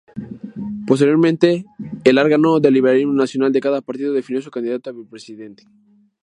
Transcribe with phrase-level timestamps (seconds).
[0.87, 1.65] Posteriormente,
[2.05, 5.67] el Órgano Deliberativo Nacional de cada partido definió su candidato a vicepresidente.